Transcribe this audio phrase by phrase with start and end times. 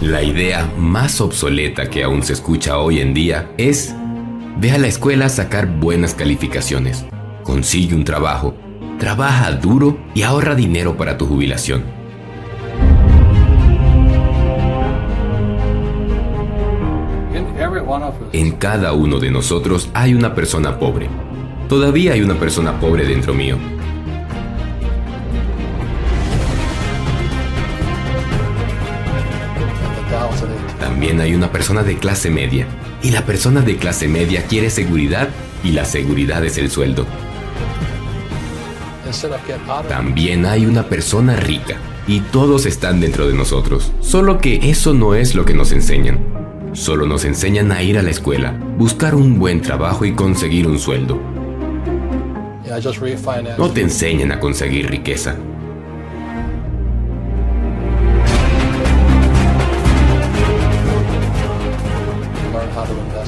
[0.00, 3.94] La idea más obsoleta que aún se escucha hoy en día es,
[4.56, 7.04] ve a la escuela a sacar buenas calificaciones,
[7.44, 8.56] consigue un trabajo,
[8.98, 11.99] trabaja duro y ahorra dinero para tu jubilación.
[18.32, 21.08] En cada uno de nosotros hay una persona pobre.
[21.68, 23.58] Todavía hay una persona pobre dentro mío.
[30.78, 32.66] También hay una persona de clase media.
[33.02, 35.28] Y la persona de clase media quiere seguridad
[35.64, 37.06] y la seguridad es el sueldo.
[39.88, 41.76] También hay una persona rica
[42.06, 43.92] y todos están dentro de nosotros.
[44.00, 46.49] Solo que eso no es lo que nos enseñan.
[46.72, 50.78] Solo nos enseñan a ir a la escuela, buscar un buen trabajo y conseguir un
[50.78, 51.20] sueldo.
[53.58, 55.34] No te enseñan a conseguir riqueza.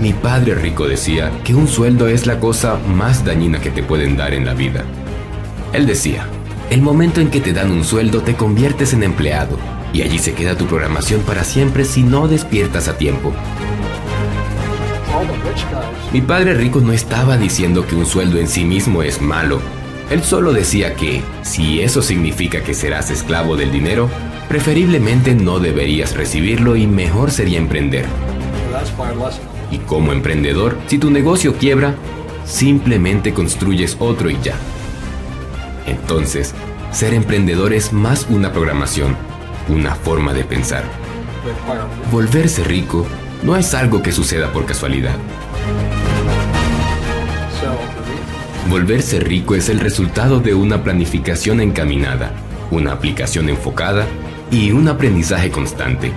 [0.00, 4.16] Mi padre rico decía que un sueldo es la cosa más dañina que te pueden
[4.16, 4.84] dar en la vida.
[5.72, 6.26] Él decía,
[6.70, 9.58] el momento en que te dan un sueldo te conviertes en empleado
[9.92, 13.32] y allí se queda tu programación para siempre si no despiertas a tiempo.
[16.12, 19.60] Mi padre rico no estaba diciendo que un sueldo en sí mismo es malo.
[20.10, 24.10] Él solo decía que, si eso significa que serás esclavo del dinero,
[24.48, 28.04] preferiblemente no deberías recibirlo y mejor sería emprender.
[29.70, 31.94] Y como emprendedor, si tu negocio quiebra,
[32.44, 34.56] simplemente construyes otro y ya.
[35.86, 36.54] Entonces,
[36.90, 39.16] ser emprendedor es más una programación,
[39.68, 40.84] una forma de pensar.
[42.10, 43.06] Volverse rico
[43.42, 45.16] no es algo que suceda por casualidad.
[48.68, 52.32] Volverse rico es el resultado de una planificación encaminada,
[52.70, 54.06] una aplicación enfocada
[54.50, 56.12] y un aprendizaje constante.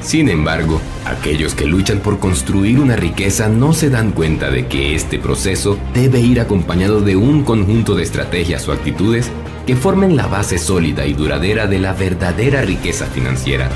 [0.00, 4.94] Sin embargo, aquellos que luchan por construir una riqueza no se dan cuenta de que
[4.94, 9.30] este proceso debe ir acompañado de un conjunto de estrategias o actitudes
[9.66, 13.68] que formen la base sólida y duradera de la verdadera riqueza financiera.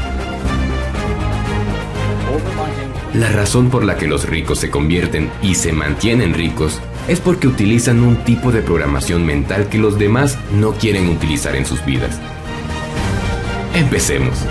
[3.14, 7.48] La razón por la que los ricos se convierten y se mantienen ricos es porque
[7.48, 12.20] utilizan un tipo de programación mental que los demás no quieren utilizar en sus vidas.
[13.74, 14.46] Empecemos.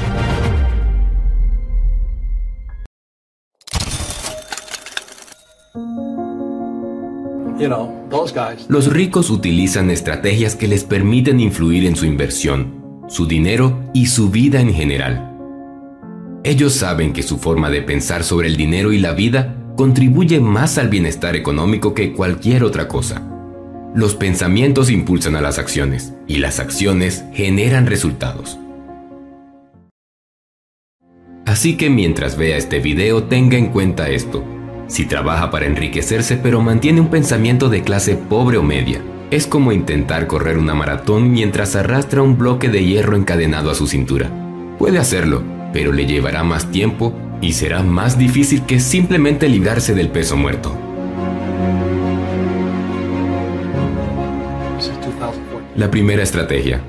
[8.70, 14.30] Los ricos utilizan estrategias que les permiten influir en su inversión, su dinero y su
[14.30, 15.36] vida en general.
[16.44, 20.78] Ellos saben que su forma de pensar sobre el dinero y la vida contribuye más
[20.78, 23.22] al bienestar económico que cualquier otra cosa.
[23.94, 28.58] Los pensamientos impulsan a las acciones y las acciones generan resultados.
[31.46, 34.59] Así que mientras vea este video tenga en cuenta esto.
[34.90, 39.72] Si trabaja para enriquecerse pero mantiene un pensamiento de clase pobre o media, es como
[39.72, 44.32] intentar correr una maratón mientras arrastra un bloque de hierro encadenado a su cintura.
[44.80, 50.10] Puede hacerlo, pero le llevará más tiempo y será más difícil que simplemente librarse del
[50.10, 50.76] peso muerto.
[55.76, 56.82] La primera estrategia.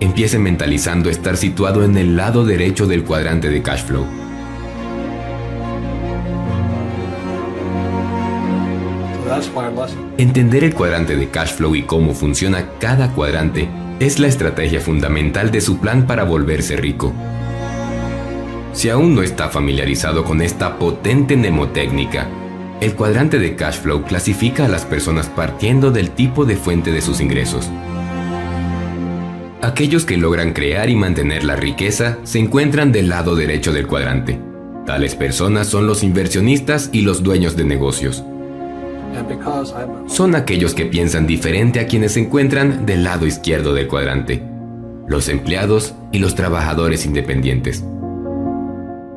[0.00, 4.21] Empiece mentalizando estar situado en el lado derecho del cuadrante de cash flow.
[10.18, 13.68] Entender el cuadrante de cash flow y cómo funciona cada cuadrante
[14.00, 17.12] es la estrategia fundamental de su plan para volverse rico.
[18.72, 22.26] Si aún no está familiarizado con esta potente mnemotécnica,
[22.80, 27.00] el cuadrante de cash flow clasifica a las personas partiendo del tipo de fuente de
[27.00, 27.70] sus ingresos.
[29.60, 34.40] Aquellos que logran crear y mantener la riqueza se encuentran del lado derecho del cuadrante.
[34.84, 38.24] Tales personas son los inversionistas y los dueños de negocios.
[40.06, 44.42] Son aquellos que piensan diferente a quienes se encuentran del lado izquierdo del cuadrante,
[45.06, 47.84] los empleados y los trabajadores independientes.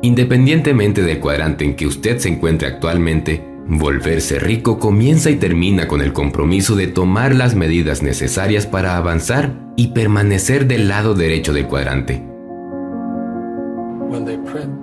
[0.02, 6.00] Independientemente del cuadrante en que usted se encuentre actualmente, volverse rico comienza y termina con
[6.00, 11.66] el compromiso de tomar las medidas necesarias para avanzar y permanecer del lado derecho del
[11.66, 12.22] cuadrante.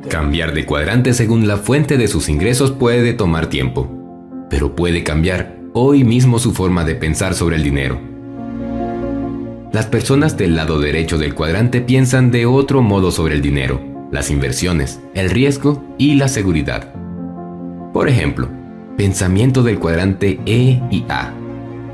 [0.10, 4.03] Cambiar de cuadrante según la fuente de sus ingresos puede tomar tiempo
[4.54, 8.00] pero puede cambiar hoy mismo su forma de pensar sobre el dinero.
[9.72, 14.30] Las personas del lado derecho del cuadrante piensan de otro modo sobre el dinero, las
[14.30, 16.94] inversiones, el riesgo y la seguridad.
[17.94, 18.48] Por ejemplo,
[18.96, 21.34] Pensamiento del cuadrante E y A,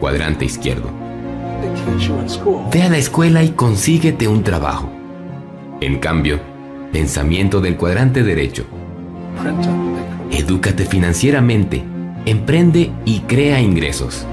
[0.02, 0.90] cuadrante izquierdo.
[2.74, 4.92] Ve a la escuela y consíguete un trabajo.
[5.80, 6.42] En cambio,
[6.92, 8.66] pensamiento del cuadrante derecho.
[10.30, 11.86] Edúcate financieramente,
[12.26, 14.26] emprende y crea ingresos.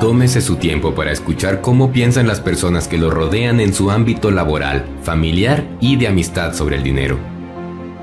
[0.00, 4.30] Tómese su tiempo para escuchar cómo piensan las personas que lo rodean en su ámbito
[4.30, 7.18] laboral, familiar y de amistad sobre el dinero.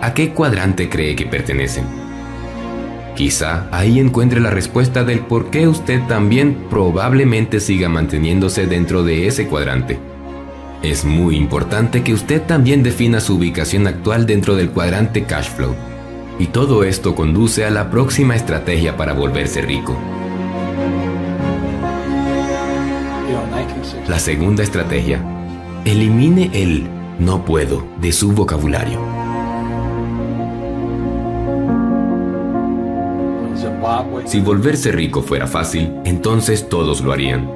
[0.02, 1.86] ¿A qué cuadrante cree que pertenecen?
[3.16, 9.28] Quizá ahí encuentre la respuesta del por qué usted también probablemente siga manteniéndose dentro de
[9.28, 9.98] ese cuadrante.
[10.84, 15.74] Es muy importante que usted también defina su ubicación actual dentro del cuadrante cash flow.
[16.38, 19.98] Y todo esto conduce a la próxima estrategia para volverse rico.
[24.08, 25.24] La segunda estrategia.
[25.86, 26.88] Elimine el
[27.20, 29.00] no puedo de su vocabulario.
[34.26, 37.50] Si volverse rico fuera fácil, entonces todos lo harían.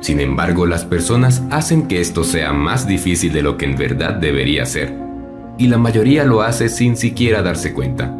[0.00, 4.14] Sin embargo, las personas hacen que esto sea más difícil de lo que en verdad
[4.14, 4.96] debería ser,
[5.60, 8.16] y la mayoría lo hace sin siquiera darse cuenta.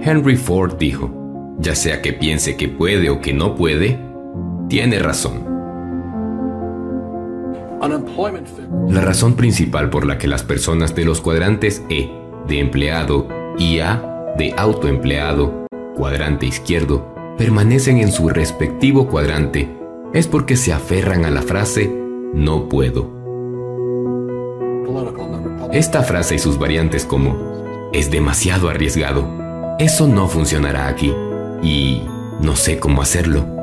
[0.00, 4.00] Henry Ford dijo, ya sea que piense que puede o que no puede,
[4.68, 5.44] tiene razón.
[8.88, 12.10] La razón principal por la que las personas de los cuadrantes E,
[12.48, 19.68] de empleado, y A, de autoempleado, cuadrante izquierdo, permanecen en su respectivo cuadrante
[20.12, 21.88] es porque se aferran a la frase
[22.34, 23.14] no puedo.
[25.74, 29.28] Esta frase y sus variantes como es demasiado arriesgado,
[29.78, 31.12] eso no funcionará aquí
[31.62, 32.02] y
[32.40, 33.54] no sé cómo hacerlo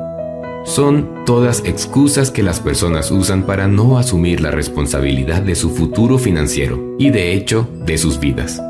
[0.64, 6.18] son todas excusas que las personas usan para no asumir la responsabilidad de su futuro
[6.18, 8.60] financiero y de hecho de sus vidas.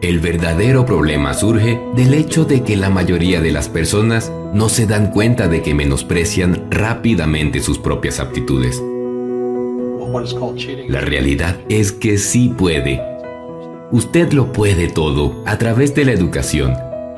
[0.00, 4.86] El verdadero problema surge del hecho de que la mayoría de las personas no se
[4.86, 8.82] dan cuenta de que menosprecian rápidamente sus propias aptitudes.
[10.88, 13.02] La realidad es que sí puede.
[13.90, 16.74] Usted lo puede todo a través de la educación,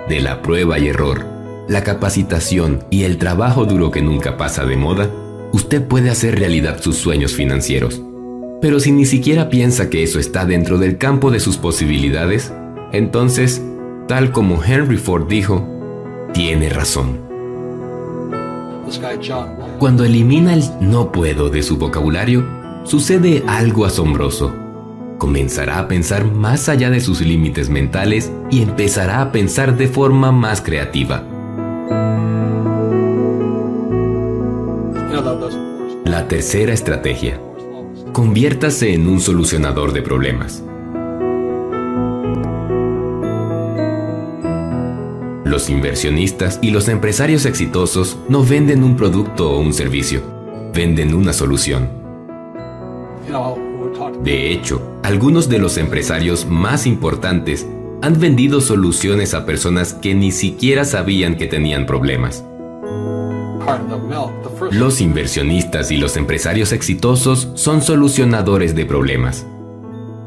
[0.09, 1.37] de la prueba y error
[1.69, 5.11] la capacitación y el trabajo duro que nunca pasa de moda,
[5.53, 8.01] usted puede hacer realidad sus sueños financieros.
[8.61, 12.53] Pero si ni siquiera piensa que eso está dentro del campo de sus posibilidades,
[12.93, 13.63] entonces,
[14.07, 15.67] tal como Henry Ford dijo,
[16.33, 17.21] tiene razón.
[19.79, 22.47] Cuando elimina el no puedo de su vocabulario,
[22.87, 24.55] sucede algo asombroso.
[25.19, 30.31] Comenzará a pensar más allá de sus límites mentales y empezará a pensar de forma
[30.31, 31.25] más creativa.
[36.05, 37.41] La tercera estrategia.
[38.13, 40.63] Conviértase en un solucionador de problemas.
[45.45, 50.23] Los inversionistas y los empresarios exitosos no venden un producto o un servicio,
[50.75, 52.06] venden una solución.
[54.23, 57.67] De hecho, algunos de los empresarios más importantes
[58.03, 62.45] han vendido soluciones a personas que ni siquiera sabían que tenían problemas.
[64.71, 69.47] Los inversionistas y los empresarios exitosos son solucionadores de problemas.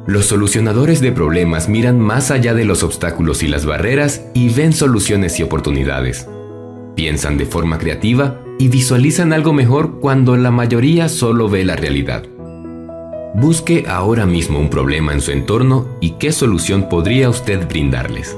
[0.08, 4.74] Los solucionadores de problemas miran más allá de los obstáculos y las barreras y ven
[4.74, 6.28] soluciones y oportunidades.
[6.96, 12.24] Piensan de forma creativa y visualizan algo mejor cuando la mayoría solo ve la realidad.
[13.34, 18.36] Busque ahora mismo un problema en su entorno y qué solución podría usted brindarles.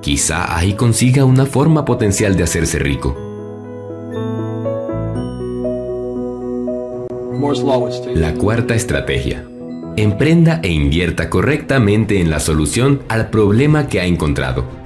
[0.00, 3.16] Quizá ahí consiga una forma potencial de hacerse rico.
[8.14, 9.44] La cuarta estrategia.
[9.96, 14.81] Emprenda e invierta correctamente en la solución al problema que ha encontrado.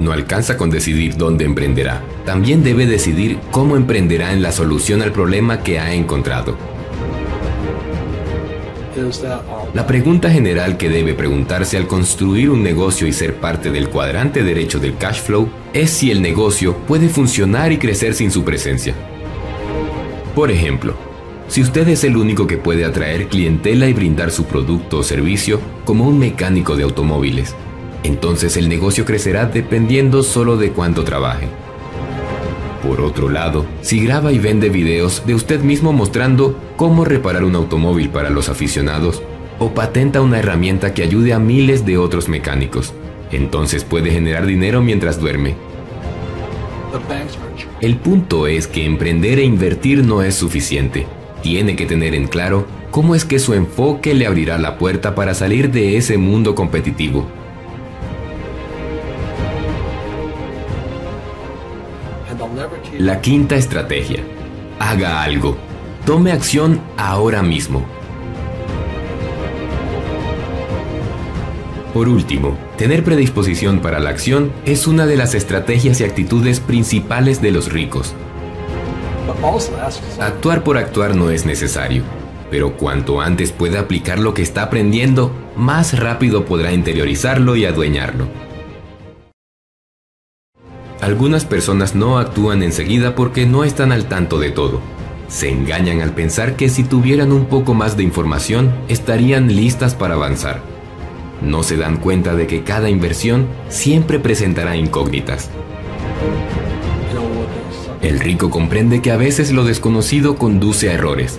[0.00, 2.02] No alcanza con decidir dónde emprenderá.
[2.24, 6.56] También debe decidir cómo emprenderá en la solución al problema que ha encontrado.
[9.74, 14.42] La pregunta general que debe preguntarse al construir un negocio y ser parte del cuadrante
[14.42, 18.94] derecho del cash flow es si el negocio puede funcionar y crecer sin su presencia.
[20.34, 20.94] Por ejemplo,
[21.48, 25.60] si usted es el único que puede atraer clientela y brindar su producto o servicio
[25.84, 27.54] como un mecánico de automóviles,
[28.06, 31.48] entonces el negocio crecerá dependiendo solo de cuánto trabaje.
[32.82, 37.56] Por otro lado, si graba y vende videos de usted mismo mostrando cómo reparar un
[37.56, 39.22] automóvil para los aficionados,
[39.58, 42.92] o patenta una herramienta que ayude a miles de otros mecánicos,
[43.32, 45.56] entonces puede generar dinero mientras duerme.
[47.80, 51.06] El punto es que emprender e invertir no es suficiente.
[51.42, 55.34] Tiene que tener en claro cómo es que su enfoque le abrirá la puerta para
[55.34, 57.26] salir de ese mundo competitivo.
[62.98, 64.24] La quinta estrategia.
[64.78, 65.58] Haga algo.
[66.06, 67.84] Tome acción ahora mismo.
[71.92, 77.42] Por último, tener predisposición para la acción es una de las estrategias y actitudes principales
[77.42, 78.14] de los ricos.
[80.18, 82.02] Actuar por actuar no es necesario,
[82.50, 88.45] pero cuanto antes pueda aplicar lo que está aprendiendo, más rápido podrá interiorizarlo y adueñarlo.
[91.06, 94.80] Algunas personas no actúan enseguida porque no están al tanto de todo.
[95.28, 100.14] Se engañan al pensar que si tuvieran un poco más de información estarían listas para
[100.14, 100.76] avanzar
[101.42, 105.50] no se dan cuenta de que cada inversión siempre presentará incógnitas.
[108.02, 111.38] El rico comprende que a veces lo desconocido conduce a errores.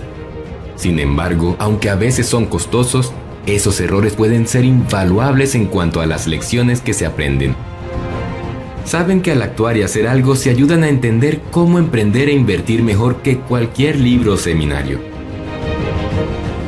[0.76, 3.12] Sin embargo, aunque a veces son costosos,
[3.46, 7.56] esos errores pueden ser invaluables en cuanto a las lecciones que se aprenden.
[8.88, 12.82] Saben que al actuar y hacer algo se ayudan a entender cómo emprender e invertir
[12.82, 14.98] mejor que cualquier libro o seminario.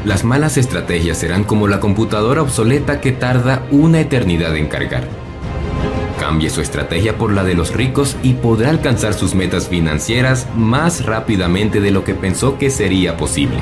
[0.05, 5.09] Las malas estrategias serán como la computadora obsoleta que tarda una eternidad en cargar.
[6.19, 11.07] Cambie su estrategia por la de los ricos y podrá alcanzar sus metas financieras más
[11.07, 13.57] rápidamente de lo que pensó que sería posible.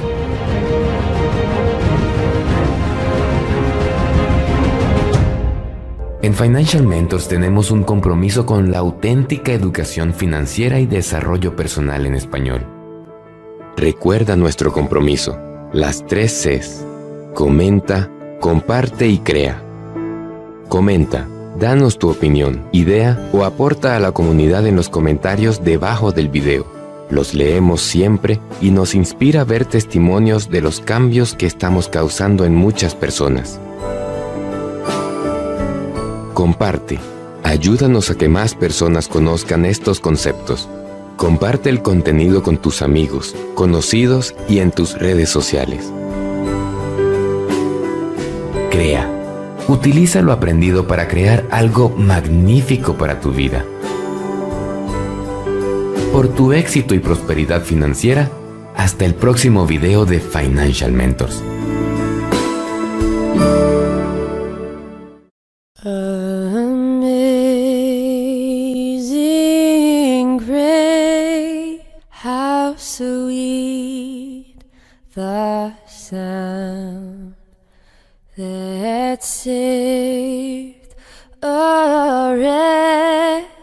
[6.29, 12.15] En Financial Mentors tenemos un compromiso con la auténtica educación financiera y desarrollo personal en
[12.15, 12.67] español.
[13.79, 15.39] Recuerda nuestro compromiso
[15.73, 16.85] las tres Cs.
[17.33, 19.63] Comenta, comparte y crea.
[20.69, 21.27] Comenta,
[21.59, 26.67] danos tu opinión, idea o aporta a la comunidad en los comentarios debajo del video.
[27.09, 32.55] Los leemos siempre y nos inspira ver testimonios de los cambios que estamos causando en
[32.55, 33.59] muchas personas.
[36.39, 37.01] Comparte.
[37.43, 40.69] Ayúdanos a que más personas conozcan estos conceptos.
[41.17, 45.93] Comparte el contenido con tus amigos, conocidos y en tus redes sociales.
[48.71, 49.11] Crea.
[49.67, 53.65] Utiliza lo aprendido para crear algo magnífico para tu vida.
[56.13, 58.31] Por tu éxito y prosperidad financiera,
[58.77, 61.43] hasta el próximo video de Financial Mentors.
[75.15, 77.35] The sound
[78.37, 80.95] that saved
[81.43, 83.58] a wretch.